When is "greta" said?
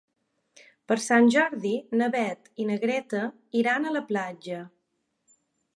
2.85-3.23